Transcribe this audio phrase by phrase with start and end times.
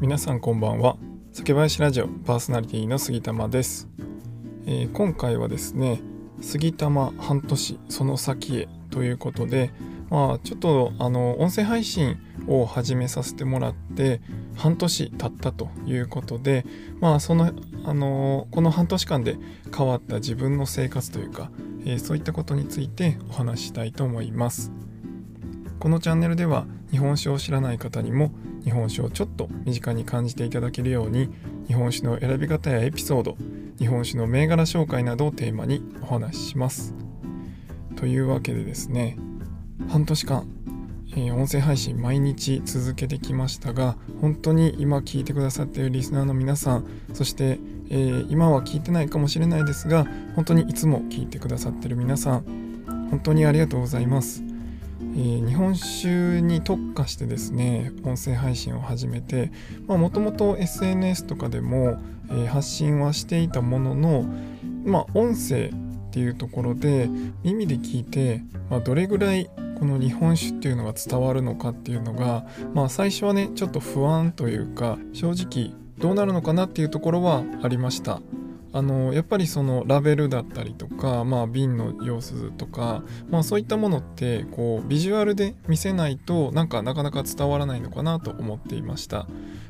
[0.00, 0.96] 皆さんこんばんは。
[1.30, 3.86] 酒林ラジオパーソナリティの杉玉です、
[4.64, 6.00] えー、今回はですね
[6.40, 9.70] 杉玉半年その先へということで
[10.08, 12.16] まあちょっとあの音声配信
[12.48, 14.22] を始めさせてもらって
[14.56, 16.64] 半年経ったということで
[16.98, 17.52] まあその
[17.84, 19.36] あのこの半年間で
[19.76, 21.50] 変わった自分の生活というか、
[21.84, 24.72] えー、そういったことについてお話したいと思います。
[25.78, 28.32] このチャンネルでは日本酒を知らない方にも
[28.64, 31.28] 日本酒をちょっと身近に感じていただけるように
[31.66, 33.36] 日本酒の選び方やエピソード
[33.78, 36.94] 日本酒の銘柄紹介などをテーマにお話しします。
[37.96, 39.16] というわけでですね
[39.88, 40.48] 半年間、
[41.12, 47.58] えー、音声配信毎日続けてきましたが本当に今聞いてくださっているリスナーの皆さんそして、
[47.90, 52.44] えー、今は聞いてないかもしれないですが本当にいつも聞いてくださっている皆さん
[53.10, 54.49] 本当にありがとうございます。
[55.16, 59.52] え、日本酒に特化してですね音声配信を始めて
[59.86, 64.24] もともと SNS とかでも、え、発信はしていたものの、
[64.84, 67.08] まあ、音声っていうところで
[67.44, 69.48] 耳で聞いて、まあ、どれぐらい
[69.78, 78.20] この日本酒っていうのが伝わるのかっていうのが、まあ、最初はねちょっと不安というか正直どうなるのかなっていうところはありました。
[78.72, 89.26] あのやっぱりそのラベルだったりとか、まあ、瓶の様子とか、まあ、そういったものってこうビジュアルで見せないとなんかなかなか伝わらないのかなと思っていました、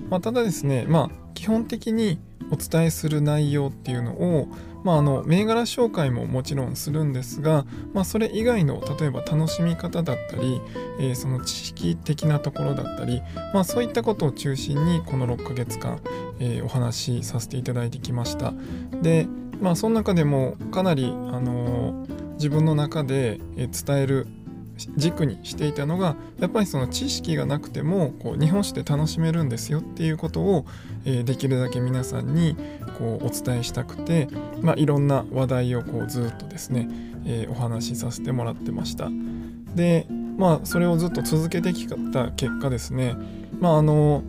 [0.09, 2.19] まあ、ただですね、まあ、基本的に
[2.51, 4.49] お伝えする内容っていうのを
[4.85, 10.61] まあ、あの銘柄紹介ももちろんするんですが、まあ、それ以外の例えば楽しみ方だったり、
[10.99, 16.01] えー、その知識的なところだったり、まあ、そういったことを中心にこの6ヶ月間、
[16.39, 18.55] えー、お話しさせていただいてきました。
[19.03, 19.27] で、
[19.61, 21.09] まあ、その中でもかなり、あ
[21.41, 24.27] のー、自分の中で伝える
[24.97, 30.67] 軸にしていたのがやっぱりその知識がなくてもこう日本史で楽しめるんですよっていうことを、
[31.05, 32.57] えー、できるだけ皆さんに
[32.99, 34.29] こうお伝えしたくて、
[34.63, 36.89] まあ、いろんな話題をこうずっとですね、
[37.27, 39.09] えー、お話しさせてもらってました。
[39.75, 40.07] で
[40.37, 43.15] まあそれをずっと続けてきた結果ですね
[43.61, 44.23] まああの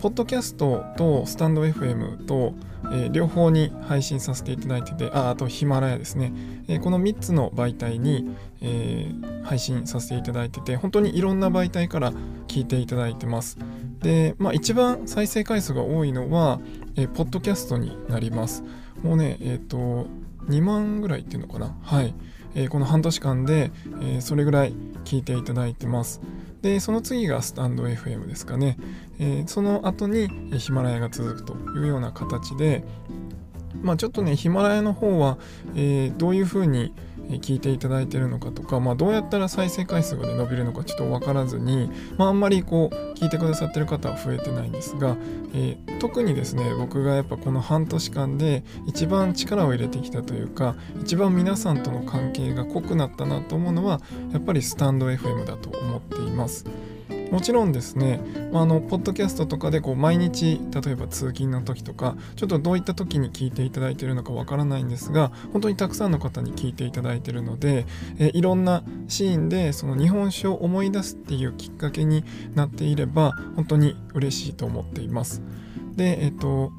[0.00, 2.54] ポッドキャストとスタンド FM と
[2.90, 6.32] えー、両方に配信させていただいててああとヒマラヤですね、
[6.68, 8.30] えー、この3つの媒体に、
[8.62, 12.12] えー、配信させていただいてて本当にいろんな媒体から
[12.46, 13.58] 聞いていただいてます。
[14.00, 16.60] で、まあ、一番再生回数が多いのは、
[16.96, 18.62] えー、ポッドキャストになります。
[19.02, 20.06] もうねえっ、と
[20.48, 21.76] 2万ぐらいっていうのかな。
[21.82, 22.14] はい、
[22.54, 23.70] え、この半年間で、
[24.02, 24.72] え、それぐらい
[25.04, 26.20] 聞いていただいてます。
[26.62, 28.76] でその次がスタンド FM ですかね、
[29.18, 32.84] えー、その後にヒマラヤが続くというような形で
[33.82, 35.38] まあちょっとねヒマラヤの方は、
[35.74, 36.92] えー、どういうふうに
[37.36, 45.16] 聞いていただいてるのかとか、まあ、どうやったら再生回数が、ね、伸びるのかちょっと分からずに、まあ、あんまりこう聞いてくださってる方は増えてないんですが、
[45.54, 54.00] えー、特にですね僕がやっぱこの半年間で一番力を入れてきたというか一番皆さんとの関係が濃くなったなと思うのは
[54.32, 56.64] やっぱりスタンド FM だと思っています。
[57.30, 58.20] もちろんですね、
[58.52, 67.86] まあ、あのポッドキャストとかでこう毎日例えば通勤の時とかちょっとどういった時に聞いていただいているのかわからないんですが本当にたくさんの方に聞いていただいているので、
[68.18, 72.24] えいろんなシーンでその日本酒を思い出すっていうきっかけに
[72.54, 75.42] なっていれば本当に嬉しいと思っています。
[75.96, 76.72] で、えっと、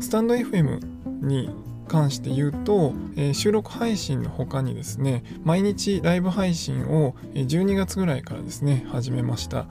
[0.00, 0.80] スタンド FM
[1.22, 1.50] に
[1.88, 9.66] 関して言うと、えー、収録配信の他にですね毎日ライブ配信を12月ぐらいからですね始めました。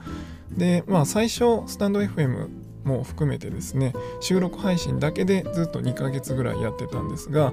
[0.50, 2.48] でまあ最初スタンド FM
[2.84, 7.52] も含めてですね収録配信だけでずっと2ヶ月ぐらいやってたんですが、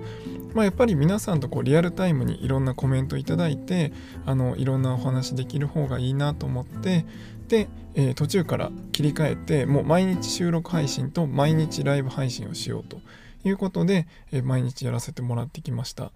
[0.53, 3.91] まあ、やっぱり皆さんとこうリアルタイムにいろんなコメントいただいて
[4.25, 7.05] あのいろんなお話できる方がいいなと思って
[7.49, 12.99] で、えー、途中から切り替えてもう毎日収録配信と毎日ライブ配信をしようと。
[13.45, 16.11] いうことで、え毎日やらせてもらってきました。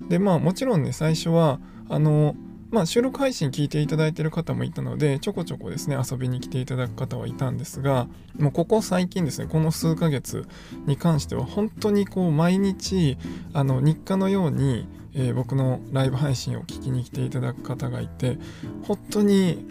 [0.00, 2.36] でまあもちろんね最初はあの
[2.74, 10.44] まあ、収録配信聞いていただいてる方もいたのでちょこちょこですね遊びに来ていただく方はいたんですがもうここ最近ですねこの数ヶ月
[10.84, 13.16] に関しては本当にこう毎日
[13.52, 18.38] あの日課のように、えー、僕のライブ配信を聞きに来ていただく方がいて
[18.82, 19.68] 本当に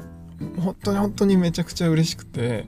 [0.62, 2.68] 本当に本当にめちゃくちゃ嬉しくて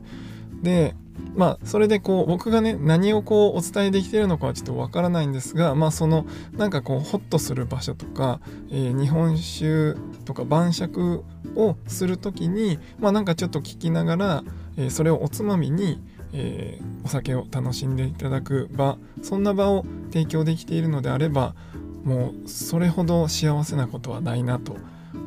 [0.66, 0.96] で
[1.36, 6.26] まあそれでこう僕がね何をこうお伝えできてるのかはちょっとわからないんですがまあその
[6.58, 8.42] なんかこうホッとする場所とか、
[8.72, 9.94] えー、日本酒
[10.26, 11.24] とか晩酌
[11.56, 14.44] をする時にまあなんかちょっと聞きながら、
[14.78, 16.02] えー、それをおつまみに
[16.38, 21.56] えー、お酒を楽しんでいただく場そんな場を提供できているのであれば
[22.04, 24.76] もうそれほど幸せなことはないなと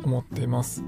[0.04, 0.84] 思っています。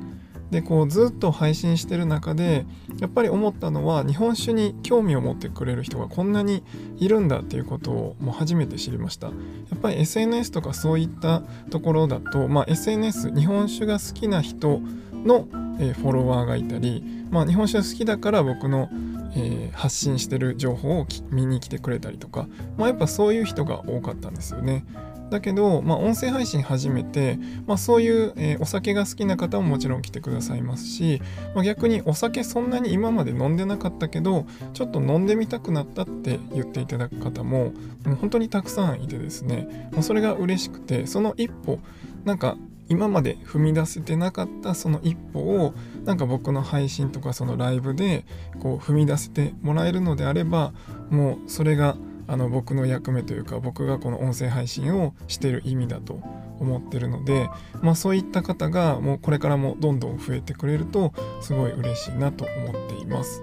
[0.50, 2.67] でこうずっと配信してる中で
[2.99, 6.64] やっぱり思ったのは日本酒に興味を持ってくれる人がこんなに
[6.99, 9.32] いるんだっていうことをもう初めて知りましたや
[9.76, 14.81] っぱり SNS とかそういったところだと、まあ、SNS 日本酒が好きな人
[15.12, 15.49] の、
[15.79, 18.88] えー、フォロワーがいたり、まあ、日本酒が好きだから僕の
[19.32, 24.85] えー、発信してる情報を見に来てくれたりとか、まあ、やっぱそういう人が多かったんですよね。
[25.31, 31.23] だけど、まあ、音声配信始めて、まあ、そういう、えー、お酒が好きな方ももちろん来てくださいますし、
[31.55, 37.73] まあ、逆にお酒そんなに今まで飲んでなかったけどちょっと飲んでみたくなったって言っていただく方も
[38.05, 41.79] もう本当にたくさんいてですねもうそれが嬉しくてその一歩
[42.25, 42.56] なんか
[42.88, 45.75] 今まで踏み出せてなかったその一歩を
[46.05, 48.25] なんか僕の配信とかそのライブで
[48.59, 50.73] こう踏み出せてもらえるのであれば
[51.09, 51.97] もうそれが
[52.31, 56.21] あの僕の役目というか僕がこの音声配信をしてる意味だと
[56.61, 57.50] 思ってるので、
[57.82, 63.43] まあ、そういった方がもうこれからもどんどん増えてくれるとすごい嬉しいなと思っています。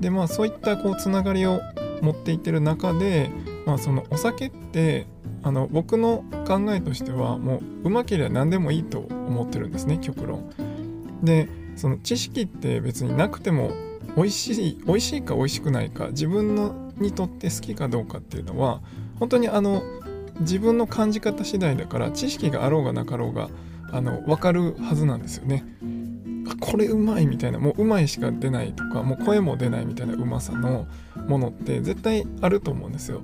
[0.00, 1.60] でまあそういったこうつながりを
[2.00, 3.30] 持っていってる中で、
[3.66, 5.06] まあ、そのお酒って
[5.44, 10.50] あの僕の考えとしてはもううまければ何でもいいと思ってるんですね極論。
[11.22, 13.70] でその知識って別になくても
[14.16, 18.80] 美味しい美味しいか美味しくないか自分のにとって好きかどうかっていうのは
[19.18, 19.82] 本当にあの
[20.40, 23.48] 自分の感じ方次第だから知識があろうがなかろうが
[23.92, 25.64] あの分かるはずなんですよね。
[26.60, 30.86] これうまいみたいなもううまいしか出ないとかもう声も出ないみたいなうまさの
[31.28, 33.22] ものって絶対あると思うんですよ。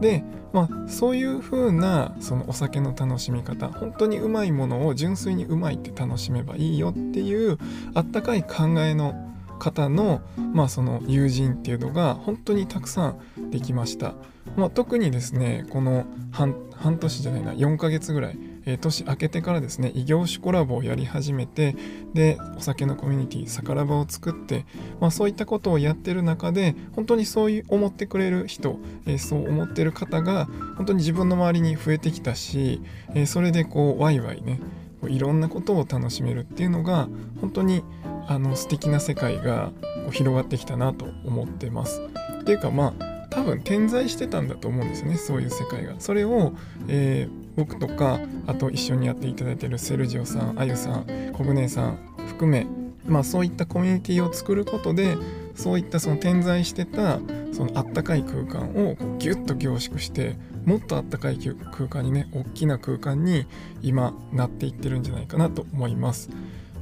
[0.00, 7.58] でまあそういう風なそのお酒の楽しみ方本当にうまいものを純粋にうまいって楽しめばいいよっていう
[7.94, 10.20] あったかい考えの方の,、
[10.52, 14.14] まあその友人っていうのが本当にたくさんできました、
[14.56, 16.54] まあ、特にですねこの半
[16.98, 21.76] 年じゃないな4ヶ月ぐらいえー、年明けてからですね異業種コラボをやり始めて
[22.12, 24.66] でお酒のコミュニティサカラバを作って、
[25.00, 32.82] まあ、そういったことをやってる中で本当にそういう思ってくれる人、えー、そう思ってる方が本当に自分の周りに増えてきたし、
[33.14, 34.60] えー、それでこうワイワイね
[35.08, 37.08] いろんなことを楽しめるっていうのが
[37.40, 37.84] 本当に
[38.28, 39.72] あの素敵な世界が
[40.04, 42.00] こう広がってきたなと思ってます。
[42.40, 45.94] っていうかまあ多分点在してたんだと思うんですねそういう世界が。
[45.98, 46.52] それを、
[46.88, 52.66] えー、僕とかあと一緒にやっていただいてるセルジオさんあゆさんコグネさん含め
[53.06, 55.16] まあそういったコミュニティを作ることで
[55.54, 57.18] そういったその点在してた
[57.52, 63.46] そのあったかい空間をこうギュッと凝縮してもっとあったかい空間にね大きな空間に
[63.82, 66.28] 今なっていってるんじゃないかなと思います。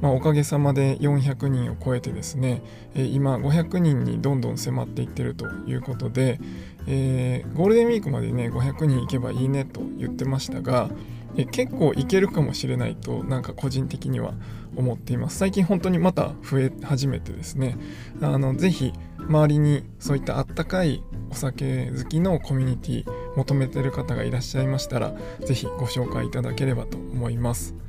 [0.05, 2.61] まあ、おかげさまで400人を超えてですね、
[2.93, 6.39] え、今500人にどんどん迫っていってるということで、
[6.85, 10.91] えー、ゴールデンウィークまでね500人いけばいいねと言ってましたが、
[11.37, 14.35] え、結構いけるかもしれないとなんか個人的には
[14.75, 17.75] 思っています最近本当にまた増え始めてですね
[18.21, 23.05] あのぜひ周りにそういったあったかいお酒好きのコミュニティ
[23.37, 27.84] 求めてる方がいらっしゃいましたら是非ご紹介いただければと思います。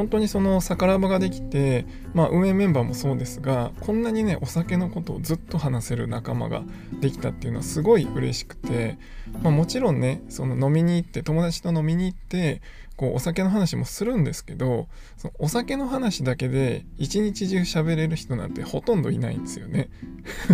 [0.00, 6.62] 本当にその宝場ができて、まあ、運営メンバーもそうですがこんなにねお酒のことをずっと話せる仲間が
[7.02, 8.96] できたっていうのはすごい嬉しくて、
[9.42, 12.62] まあ、もちろんねその飲みに行って友達と飲みに行って
[12.96, 14.88] こうお酒の話もするんですけど
[15.18, 19.90] そのお酒の話だけで一日中喋れる人なんてほとんどいないんですよね。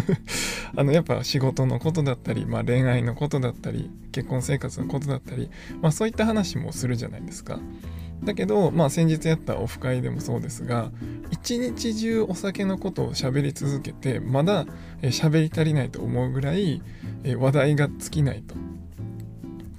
[0.74, 5.50] あのやっぱ仕事のことだったり、まあ、恋愛のことだったり結婚生活のことだったり、
[5.80, 7.60] まあ、そういった話もするじゃないですか。
[8.24, 10.90] だけど、まあ、先日やったオフ会でもそうですが
[11.30, 14.66] 一日中お酒のことを喋り続けてまだ
[15.02, 16.82] 喋り足りないと思うぐらい
[17.38, 18.54] 話題が尽きないと。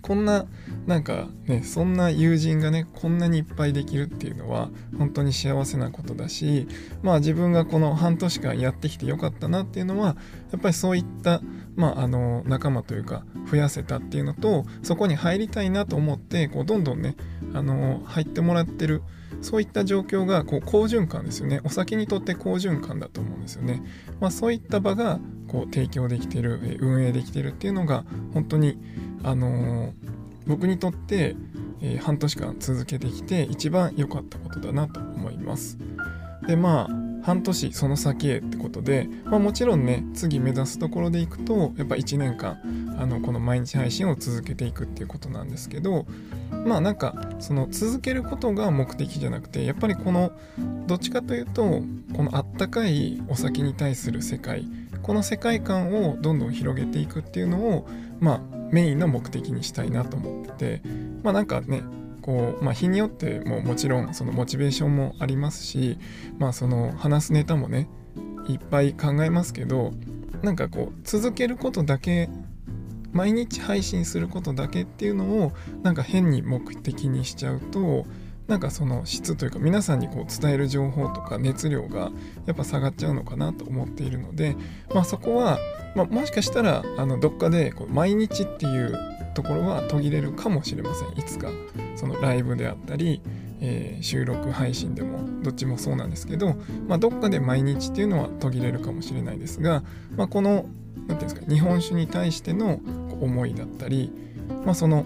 [0.08, 0.46] こんな
[0.86, 6.65] なんかねそんな友人がねこんなにいっぱいできるっていうのは本当に幸せなことだし
[7.03, 10.15] まあ自分がこの半年間やってきてよかったなっていうのは
[10.51, 11.41] やっぱりそういった
[11.78, 17.16] まあ、あの仲間というか増やせたっていうのとそこに入りたいなと思ってこうどんどんね
[17.54, 19.04] あの入ってもらってる
[19.42, 21.62] そういった状況がこう好循環ですよね。
[21.64, 23.84] お酒にとって好循環だと思うんですよね、
[24.20, 28.04] まあ、そういった場がこう提供できてる運営できてるっていうのが
[28.34, 28.80] 本当に
[29.24, 29.94] あの
[30.48, 31.36] 僕にとって、
[31.82, 35.78] え、半年間続けてきて一番良かったことだなと思います。
[36.48, 42.58] でまあ半年その先へってことで、まあ、もちろんね次目指すところでいくとやっぱ1年間
[42.98, 46.06] あのこの毎日配信を続けていくっていうことなんですけど
[46.66, 50.32] まあなんかその続けることが目的じゃなくてやっぱりこの
[50.88, 51.82] どっちかというと
[52.16, 54.66] このあったかいお酒に対する世界
[55.04, 57.90] この世界観をどんどん広げていくっていうのを
[58.22, 58.40] まあ
[58.72, 60.82] メインの目的にしたいなと思ってて
[61.24, 61.84] まあなんかね
[62.28, 65.98] こう、まあ、日によってももちろんそのモチベーションもありますし、
[66.38, 67.88] まあ、その話すネタもね
[68.50, 69.94] いっぱい考えますけど
[70.42, 72.30] なんかこう続けることだけ
[73.14, 75.54] 毎日配信することだけっていうのを
[75.84, 78.06] なんか変に目的にしちゃうと
[78.48, 82.12] なんかその質というか皆さんにこう伝える情報とか熱量が
[82.46, 84.58] やっぱ下がっちゃうのかなと思っているので、
[84.94, 85.60] まあ、そこは、
[85.96, 91.10] まあ、もしかしたらあのどっかでこう毎日っていうところは途切れるかもしれません。
[91.10, 91.51] いつか
[91.96, 93.22] そのライブであったり、
[93.62, 96.56] えー、収録配信でもどっちもそうなんですけど、
[96.88, 99.84] まあ、どっかで毎日っていうのは途切れるかもしれないですが、
[100.15, 100.70] まあ、この何て
[101.08, 102.79] 言うんですか日本酒に対しての
[103.22, 104.12] 思いだったり、
[104.65, 105.06] まあ、その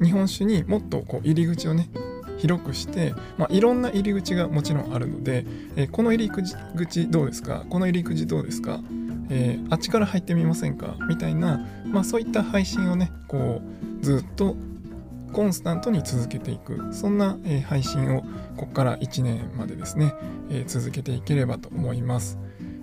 [0.00, 1.90] 日本酒にもっとこう入り口をね
[2.38, 7.64] 広くして、まあ、いろんな入り口がもちろんあるので、えー、この入り口どうですか？
[7.68, 8.78] この入り口どうですか、
[9.30, 10.94] えー、あっちから入ってみませんか？
[11.08, 13.62] みたいな、まあ、そういった配信をねこ
[14.00, 14.56] うずっと
[15.32, 18.22] コンスタントに続けていくそんな、え、配信を
[18.56, 20.14] ここから1年までですね、
[20.50, 22.38] え続けていければと思います。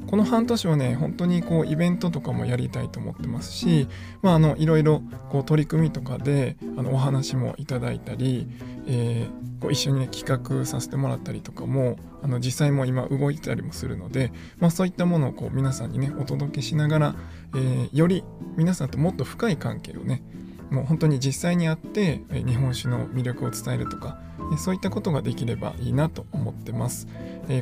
[0.08, 3.88] この半年はね本当にこうイベントとかもやりたいと思ってますし、
[4.22, 8.48] まあ、あのいろいろこう取り組みとかであのお話もいただいたり、
[8.88, 17.16] えー、こう一緒に、ね、企画させてもらったりとかもあの実際も今動いてたりもするので、まあ、そういったものをこう皆さんにねお届けしながら、
[17.56, 18.24] えー、より
[18.56, 20.24] 皆さんともっと深い関係をね
[20.70, 24.20] もう本当に実際に会って日本酒の魅力を伝えるとか
[24.58, 27.08] そういったことができればいいなと思ってます。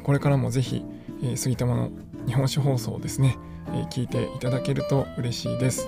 [0.03, 0.83] これからもぜひ
[1.23, 1.91] え杉玉の
[2.27, 3.37] 日本酒放送ですね
[3.67, 5.87] え聞いていただけると嬉しいです。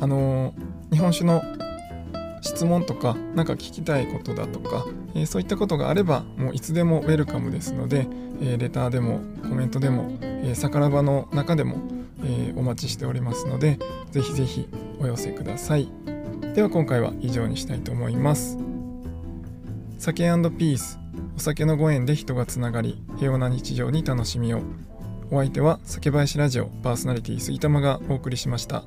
[0.00, 0.54] あの
[0.92, 1.42] 日本酒の
[2.40, 8.06] 質問とか何か聞きたいことだとか、えそういったことがあればもういつでもウェルカムですので、
[8.42, 11.76] えレターでもコメントでも、えさからばの中でも、
[12.22, 13.78] えお待ちしておりますので
[14.10, 14.68] ぜひぜひ
[15.00, 15.88] お寄せください。
[16.54, 18.56] では今回は以上にしたいと思います
[19.98, 20.22] 酒
[20.56, 21.03] ピース
[21.36, 24.62] お酒のご縁で人がつながり平和な日常に楽しみを。
[25.30, 28.84] お相手は酒林ラジオパーソナリティ杉玉がお送りしました。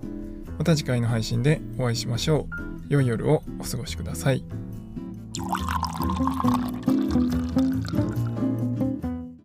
[0.58, 2.68] また次回の配信でお会いしましょう。
[2.90, 4.44] 良い夜をお過ごしください。